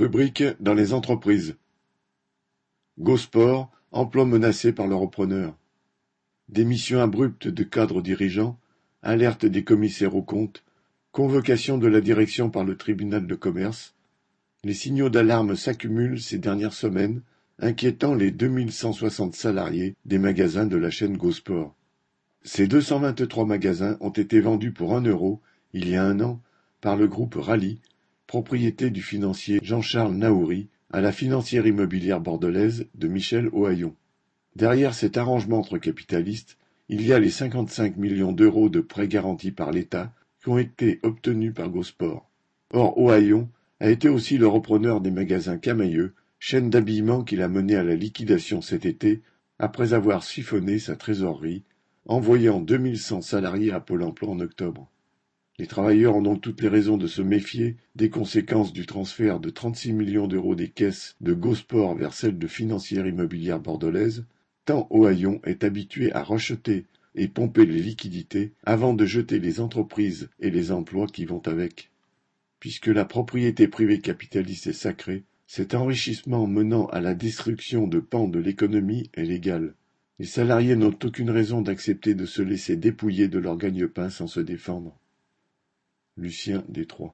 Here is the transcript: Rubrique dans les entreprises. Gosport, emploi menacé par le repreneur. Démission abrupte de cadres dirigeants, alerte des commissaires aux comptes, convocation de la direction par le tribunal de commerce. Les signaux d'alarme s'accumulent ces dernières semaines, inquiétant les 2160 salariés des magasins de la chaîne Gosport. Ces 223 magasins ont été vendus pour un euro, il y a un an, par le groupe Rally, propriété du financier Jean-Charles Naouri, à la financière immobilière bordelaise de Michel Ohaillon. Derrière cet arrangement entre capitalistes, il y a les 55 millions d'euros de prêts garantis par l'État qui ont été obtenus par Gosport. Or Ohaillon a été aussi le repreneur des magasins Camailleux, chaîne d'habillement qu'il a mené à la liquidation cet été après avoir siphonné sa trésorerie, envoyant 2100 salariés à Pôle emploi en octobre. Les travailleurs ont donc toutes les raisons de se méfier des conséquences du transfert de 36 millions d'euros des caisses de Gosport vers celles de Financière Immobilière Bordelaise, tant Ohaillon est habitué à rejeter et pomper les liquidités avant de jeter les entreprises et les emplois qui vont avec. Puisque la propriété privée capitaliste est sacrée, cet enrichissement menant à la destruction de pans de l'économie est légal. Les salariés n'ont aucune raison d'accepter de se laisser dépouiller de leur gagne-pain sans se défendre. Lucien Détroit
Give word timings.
Rubrique 0.00 0.44
dans 0.60 0.72
les 0.72 0.94
entreprises. 0.94 1.56
Gosport, 2.98 3.70
emploi 3.92 4.24
menacé 4.24 4.72
par 4.72 4.86
le 4.86 4.94
repreneur. 4.94 5.54
Démission 6.48 7.02
abrupte 7.02 7.48
de 7.48 7.62
cadres 7.64 8.00
dirigeants, 8.00 8.58
alerte 9.02 9.44
des 9.44 9.62
commissaires 9.62 10.16
aux 10.16 10.22
comptes, 10.22 10.64
convocation 11.12 11.76
de 11.76 11.86
la 11.86 12.00
direction 12.00 12.48
par 12.48 12.64
le 12.64 12.78
tribunal 12.78 13.26
de 13.26 13.34
commerce. 13.34 13.94
Les 14.64 14.72
signaux 14.72 15.10
d'alarme 15.10 15.54
s'accumulent 15.54 16.18
ces 16.18 16.38
dernières 16.38 16.72
semaines, 16.72 17.20
inquiétant 17.58 18.14
les 18.14 18.30
2160 18.30 19.34
salariés 19.34 19.96
des 20.06 20.18
magasins 20.18 20.64
de 20.64 20.78
la 20.78 20.90
chaîne 20.90 21.18
Gosport. 21.18 21.74
Ces 22.42 22.68
223 22.68 23.44
magasins 23.44 23.98
ont 24.00 24.08
été 24.08 24.40
vendus 24.40 24.72
pour 24.72 24.96
un 24.96 25.02
euro, 25.02 25.42
il 25.74 25.90
y 25.90 25.96
a 25.96 26.02
un 26.02 26.20
an, 26.20 26.40
par 26.80 26.96
le 26.96 27.06
groupe 27.06 27.34
Rally, 27.34 27.82
propriété 28.30 28.90
du 28.90 29.02
financier 29.02 29.58
Jean-Charles 29.60 30.14
Naouri, 30.14 30.68
à 30.92 31.00
la 31.00 31.10
financière 31.10 31.66
immobilière 31.66 32.20
bordelaise 32.20 32.86
de 32.94 33.08
Michel 33.08 33.48
Ohaillon. 33.52 33.96
Derrière 34.54 34.94
cet 34.94 35.16
arrangement 35.16 35.58
entre 35.58 35.78
capitalistes, 35.78 36.56
il 36.88 37.04
y 37.04 37.12
a 37.12 37.18
les 37.18 37.28
55 37.28 37.96
millions 37.96 38.30
d'euros 38.30 38.68
de 38.68 38.78
prêts 38.78 39.08
garantis 39.08 39.50
par 39.50 39.72
l'État 39.72 40.12
qui 40.40 40.48
ont 40.48 40.58
été 40.58 41.00
obtenus 41.02 41.52
par 41.52 41.70
Gosport. 41.70 42.30
Or 42.72 42.96
Ohaillon 42.98 43.48
a 43.80 43.90
été 43.90 44.08
aussi 44.08 44.38
le 44.38 44.46
repreneur 44.46 45.00
des 45.00 45.10
magasins 45.10 45.58
Camailleux, 45.58 46.14
chaîne 46.38 46.70
d'habillement 46.70 47.24
qu'il 47.24 47.42
a 47.42 47.48
mené 47.48 47.74
à 47.74 47.82
la 47.82 47.96
liquidation 47.96 48.62
cet 48.62 48.86
été 48.86 49.22
après 49.58 49.92
avoir 49.92 50.22
siphonné 50.22 50.78
sa 50.78 50.94
trésorerie, 50.94 51.64
envoyant 52.06 52.60
2100 52.60 53.22
salariés 53.22 53.72
à 53.72 53.80
Pôle 53.80 54.04
emploi 54.04 54.30
en 54.30 54.38
octobre. 54.38 54.88
Les 55.60 55.66
travailleurs 55.66 56.16
ont 56.16 56.22
donc 56.22 56.40
toutes 56.40 56.62
les 56.62 56.68
raisons 56.68 56.96
de 56.96 57.06
se 57.06 57.20
méfier 57.20 57.76
des 57.94 58.08
conséquences 58.08 58.72
du 58.72 58.86
transfert 58.86 59.40
de 59.40 59.50
36 59.50 59.92
millions 59.92 60.26
d'euros 60.26 60.54
des 60.54 60.70
caisses 60.70 61.16
de 61.20 61.34
Gosport 61.34 61.94
vers 61.96 62.14
celles 62.14 62.38
de 62.38 62.46
Financière 62.46 63.06
Immobilière 63.06 63.60
Bordelaise, 63.60 64.24
tant 64.64 64.86
Ohaillon 64.88 65.38
est 65.44 65.62
habitué 65.62 66.14
à 66.14 66.22
rejeter 66.22 66.86
et 67.14 67.28
pomper 67.28 67.66
les 67.66 67.82
liquidités 67.82 68.52
avant 68.64 68.94
de 68.94 69.04
jeter 69.04 69.38
les 69.38 69.60
entreprises 69.60 70.30
et 70.40 70.48
les 70.48 70.72
emplois 70.72 71.06
qui 71.06 71.26
vont 71.26 71.42
avec. 71.44 71.90
Puisque 72.58 72.86
la 72.86 73.04
propriété 73.04 73.68
privée 73.68 73.98
capitaliste 73.98 74.66
est 74.66 74.72
sacrée, 74.72 75.24
cet 75.46 75.74
enrichissement 75.74 76.46
menant 76.46 76.86
à 76.86 77.02
la 77.02 77.12
destruction 77.12 77.86
de 77.86 78.00
pans 78.00 78.28
de 78.28 78.38
l'économie 78.38 79.10
est 79.12 79.26
légal. 79.26 79.74
Les 80.18 80.24
salariés 80.24 80.76
n'ont 80.76 80.96
aucune 81.04 81.28
raison 81.28 81.60
d'accepter 81.60 82.14
de 82.14 82.24
se 82.24 82.40
laisser 82.40 82.76
dépouiller 82.76 83.28
de 83.28 83.38
leur 83.38 83.58
gagne-pain 83.58 84.08
sans 84.08 84.26
se 84.26 84.40
défendre. 84.40 84.96
Lucien 86.20 86.62
Détroit 86.68 87.08